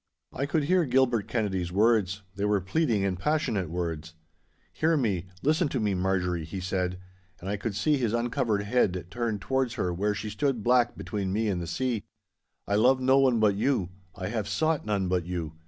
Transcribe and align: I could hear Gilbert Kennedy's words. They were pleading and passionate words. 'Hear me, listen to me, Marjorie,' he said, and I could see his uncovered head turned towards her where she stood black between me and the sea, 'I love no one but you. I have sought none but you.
I 0.33 0.47
could 0.47 0.63
hear 0.63 0.83
Gilbert 0.85 1.27
Kennedy's 1.27 1.71
words. 1.71 2.23
They 2.35 2.45
were 2.45 2.59
pleading 2.59 3.05
and 3.05 3.19
passionate 3.19 3.69
words. 3.69 4.15
'Hear 4.73 4.97
me, 4.97 5.27
listen 5.43 5.67
to 5.69 5.79
me, 5.79 5.93
Marjorie,' 5.93 6.43
he 6.43 6.59
said, 6.59 6.97
and 7.39 7.47
I 7.47 7.55
could 7.55 7.75
see 7.75 7.97
his 7.97 8.11
uncovered 8.11 8.63
head 8.63 9.05
turned 9.11 9.41
towards 9.41 9.75
her 9.75 9.93
where 9.93 10.15
she 10.15 10.31
stood 10.31 10.63
black 10.63 10.97
between 10.97 11.31
me 11.31 11.49
and 11.49 11.61
the 11.61 11.67
sea, 11.67 12.03
'I 12.67 12.75
love 12.77 12.99
no 12.99 13.19
one 13.19 13.39
but 13.39 13.53
you. 13.53 13.89
I 14.15 14.29
have 14.29 14.47
sought 14.47 14.87
none 14.87 15.07
but 15.07 15.27
you. 15.27 15.53